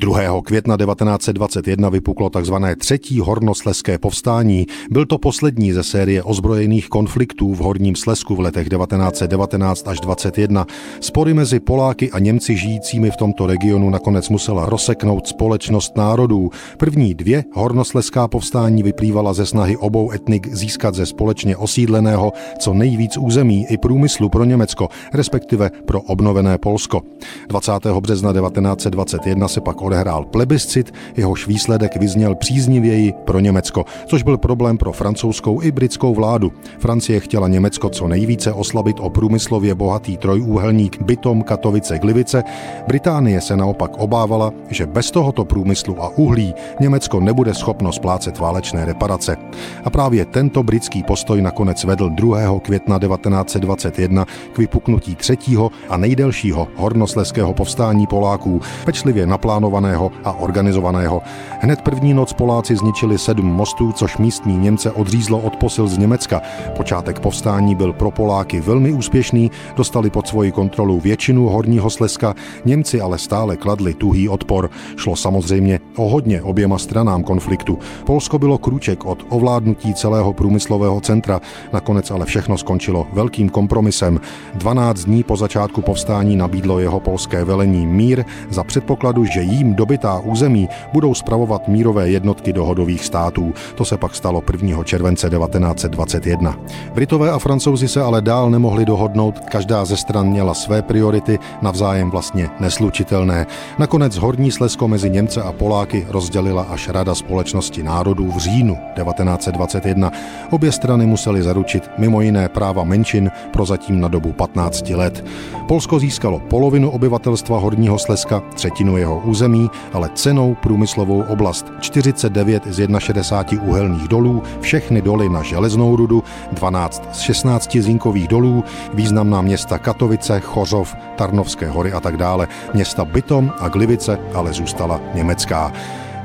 2. 0.00 0.42
května 0.42 0.76
1921 0.76 1.88
vypuklo 1.88 2.30
tzv. 2.30 2.54
třetí 2.78 3.20
hornosleské 3.20 3.98
povstání. 3.98 4.66
Byl 4.90 5.06
to 5.06 5.18
poslední 5.18 5.72
ze 5.72 5.82
série 5.82 6.22
ozbrojených 6.22 6.88
konfliktů 6.88 7.54
v 7.54 7.58
Horním 7.58 7.96
Slesku 7.96 8.36
v 8.36 8.40
letech 8.40 8.68
1919 8.68 9.88
až 9.88 10.00
21. 10.00 10.66
Spory 11.00 11.34
mezi 11.34 11.60
Poláky 11.60 12.10
a 12.10 12.18
Němci 12.18 12.56
žijícími 12.56 13.10
v 13.10 13.16
tomto 13.16 13.46
regionu 13.46 13.90
nakonec 13.90 14.28
musela 14.28 14.66
rozseknout 14.66 15.26
společnost 15.26 15.96
národů. 15.96 16.50
První 16.76 17.14
dvě 17.14 17.44
hornosleská 17.52 18.28
povstání 18.28 18.82
vyplývala 18.82 19.32
ze 19.32 19.46
snahy 19.46 19.76
obou 19.76 20.12
etnik 20.12 20.54
získat 20.54 20.94
ze 20.94 21.06
společně 21.06 21.56
osídleného 21.56 22.32
co 22.58 22.74
nejvíc 22.74 23.16
území 23.16 23.66
i 23.70 23.78
průmyslu 23.78 24.28
pro 24.28 24.44
Německo, 24.44 24.88
respektive 25.14 25.70
pro 25.86 26.00
obnovené 26.00 26.58
Polsko. 26.58 27.02
20. 27.48 27.72
března 28.00 28.32
1921 28.32 29.48
se 29.48 29.60
pak 29.60 29.87
odehrál 29.88 30.24
plebiscit, 30.24 30.94
jehož 31.16 31.46
výsledek 31.46 31.96
vyzněl 31.96 32.34
příznivěji 32.34 33.12
pro 33.24 33.40
Německo, 33.40 33.84
což 34.06 34.22
byl 34.22 34.36
problém 34.38 34.78
pro 34.78 34.92
francouzskou 34.92 35.62
i 35.62 35.72
britskou 35.72 36.14
vládu. 36.14 36.52
Francie 36.78 37.20
chtěla 37.20 37.48
Německo 37.48 37.88
co 37.88 38.08
nejvíce 38.08 38.52
oslabit 38.52 38.96
o 39.00 39.10
průmyslově 39.10 39.74
bohatý 39.74 40.16
trojúhelník 40.16 41.02
Bytom, 41.02 41.42
Katovice, 41.42 41.98
Glivice. 41.98 42.44
Británie 42.86 43.40
se 43.40 43.56
naopak 43.56 43.96
obávala, 43.96 44.52
že 44.70 44.86
bez 44.86 45.10
tohoto 45.10 45.44
průmyslu 45.44 46.02
a 46.02 46.08
uhlí 46.08 46.54
Německo 46.80 47.20
nebude 47.20 47.54
schopno 47.54 47.92
splácet 47.92 48.38
válečné 48.38 48.84
reparace. 48.84 49.36
A 49.84 49.90
právě 49.90 50.24
tento 50.24 50.62
britský 50.62 51.02
postoj 51.02 51.42
nakonec 51.42 51.84
vedl 51.84 52.10
2. 52.10 52.60
května 52.60 52.98
1921 52.98 54.24
k 54.52 54.58
vypuknutí 54.58 55.14
třetího 55.14 55.70
a 55.88 55.96
nejdelšího 55.96 56.68
hornosleského 56.76 57.54
povstání 57.54 58.06
Poláků, 58.06 58.60
pečlivě 58.84 59.26
naplánovaného 59.26 59.77
a 60.24 60.32
organizovaného. 60.32 61.22
Hned 61.60 61.82
první 61.82 62.14
noc 62.14 62.32
Poláci 62.32 62.76
zničili 62.76 63.18
sedm 63.18 63.46
mostů, 63.46 63.92
což 63.92 64.18
místní 64.18 64.58
Němce 64.58 64.90
odřízlo 64.90 65.38
od 65.38 65.56
posil 65.56 65.88
z 65.88 65.98
Německa. 65.98 66.40
Počátek 66.76 67.20
povstání 67.20 67.74
byl 67.74 67.92
pro 67.92 68.10
Poláky 68.10 68.60
velmi 68.60 68.92
úspěšný, 68.92 69.50
dostali 69.76 70.10
pod 70.10 70.28
svoji 70.28 70.52
kontrolu 70.52 71.00
většinu 71.00 71.48
Horního 71.48 71.90
Slezska, 71.90 72.34
Němci 72.64 73.00
ale 73.00 73.18
stále 73.18 73.56
kladli 73.56 73.94
tuhý 73.94 74.28
odpor. 74.28 74.70
Šlo 74.96 75.16
samozřejmě 75.16 75.80
o 75.96 76.08
hodně 76.08 76.42
oběma 76.42 76.78
stranám 76.78 77.22
konfliktu. 77.22 77.78
Polsko 78.06 78.38
bylo 78.38 78.58
krůček 78.58 79.04
od 79.04 79.26
ovládnutí 79.28 79.94
celého 79.94 80.32
průmyslového 80.32 81.00
centra, 81.00 81.40
nakonec 81.72 82.10
ale 82.10 82.26
všechno 82.26 82.58
skončilo 82.58 83.06
velkým 83.12 83.48
kompromisem. 83.48 84.20
12 84.54 85.04
dní 85.04 85.22
po 85.22 85.36
začátku 85.36 85.82
povstání 85.82 86.36
nabídlo 86.36 86.78
jeho 86.78 87.00
polské 87.00 87.44
velení 87.44 87.86
mír 87.86 88.24
za 88.50 88.64
předpokladu, 88.64 89.24
že 89.24 89.42
jím 89.68 89.74
dobytá 89.74 90.20
území 90.24 90.68
budou 90.92 91.14
spravovat 91.14 91.68
mírové 91.68 92.10
jednotky 92.10 92.52
dohodových 92.52 93.04
států. 93.04 93.52
To 93.74 93.84
se 93.84 93.96
pak 93.96 94.14
stalo 94.14 94.42
1. 94.52 94.84
července 94.84 95.30
1921. 95.30 96.56
Britové 96.94 97.30
a 97.30 97.38
francouzi 97.38 97.88
se 97.88 98.02
ale 98.02 98.22
dál 98.22 98.50
nemohli 98.50 98.84
dohodnout, 98.84 99.38
každá 99.40 99.84
ze 99.84 99.96
stran 99.96 100.28
měla 100.28 100.54
své 100.54 100.82
priority, 100.82 101.38
navzájem 101.62 102.10
vlastně 102.10 102.50
neslučitelné. 102.60 103.46
Nakonec 103.78 104.16
Horní 104.16 104.50
Slesko 104.50 104.88
mezi 104.88 105.10
Němce 105.10 105.42
a 105.42 105.52
Poláky 105.52 106.06
rozdělila 106.08 106.62
až 106.62 106.88
Rada 106.88 107.14
společnosti 107.14 107.82
národů 107.82 108.32
v 108.32 108.38
říjnu 108.38 108.74
1921. 108.94 110.12
Obě 110.50 110.72
strany 110.72 111.06
musely 111.06 111.42
zaručit 111.42 111.90
mimo 111.98 112.20
jiné 112.20 112.48
práva 112.48 112.84
menšin 112.84 113.30
prozatím 113.52 114.00
na 114.00 114.08
dobu 114.08 114.32
15 114.32 114.90
let. 114.90 115.24
Polsko 115.68 115.98
získalo 115.98 116.38
polovinu 116.38 116.90
obyvatelstva 116.90 117.58
Horního 117.58 117.98
Slezska, 117.98 118.42
třetinu 118.54 118.96
jeho 118.96 119.22
území, 119.24 119.57
ale 119.92 120.10
cenou 120.14 120.54
průmyslovou 120.54 121.22
oblast. 121.22 121.72
49 121.80 122.62
z 122.66 122.88
61 122.98 123.66
uhelných 123.66 124.08
dolů, 124.08 124.42
všechny 124.60 125.02
doly 125.02 125.28
na 125.28 125.42
železnou 125.42 125.96
rudu, 125.96 126.24
12 126.52 127.08
z 127.12 127.20
16 127.20 127.76
zinkových 127.76 128.28
dolů, 128.28 128.64
významná 128.94 129.42
města 129.42 129.78
Katovice, 129.78 130.40
Chořov, 130.40 130.94
Tarnovské 131.16 131.68
hory 131.68 131.92
a 131.92 132.00
tak 132.00 132.16
dále. 132.16 132.48
Města 132.74 133.04
Bytom 133.04 133.52
a 133.60 133.68
Glivice 133.68 134.18
ale 134.34 134.52
zůstala 134.52 135.00
německá. 135.14 135.72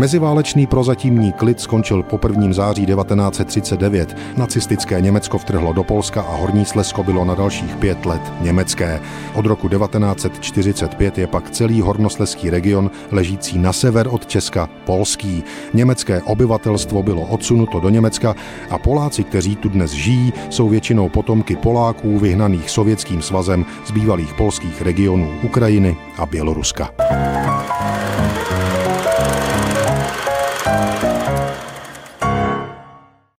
Meziválečný 0.00 0.66
prozatímní 0.66 1.32
klid 1.32 1.60
skončil 1.60 2.02
po 2.02 2.20
1. 2.28 2.52
září 2.52 2.86
1939. 2.86 4.16
Nacistické 4.36 5.00
Německo 5.00 5.38
vtrhlo 5.38 5.72
do 5.72 5.84
Polska 5.84 6.22
a 6.22 6.36
Horní 6.36 6.64
Slesko 6.64 7.04
bylo 7.04 7.24
na 7.24 7.34
dalších 7.34 7.76
pět 7.76 8.06
let 8.06 8.20
německé. 8.40 9.00
Od 9.34 9.46
roku 9.46 9.68
1945 9.68 11.18
je 11.18 11.26
pak 11.26 11.50
celý 11.50 11.80
hornosleský 11.80 12.50
region 12.50 12.90
ležící 13.10 13.58
na 13.58 13.72
sever 13.72 14.08
od 14.08 14.26
Česka 14.26 14.68
polský. 14.84 15.44
Německé 15.74 16.22
obyvatelstvo 16.22 17.02
bylo 17.02 17.22
odsunuto 17.22 17.80
do 17.80 17.88
Německa 17.88 18.34
a 18.70 18.78
Poláci, 18.78 19.24
kteří 19.24 19.56
tu 19.56 19.68
dnes 19.68 19.90
žijí, 19.90 20.32
jsou 20.50 20.68
většinou 20.68 21.08
potomky 21.08 21.56
Poláků 21.56 22.18
vyhnaných 22.18 22.70
Sovětským 22.70 23.22
svazem 23.22 23.66
z 23.86 23.90
bývalých 23.90 24.34
polských 24.34 24.82
regionů 24.82 25.32
Ukrajiny 25.42 25.96
a 26.16 26.26
Běloruska. 26.26 26.90